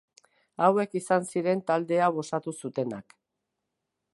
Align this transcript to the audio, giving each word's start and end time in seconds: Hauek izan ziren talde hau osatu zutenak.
Hauek 0.67 0.95
izan 0.99 1.27
ziren 1.33 1.61
talde 1.67 1.99
hau 2.07 2.09
osatu 2.25 2.55
zutenak. 2.63 3.15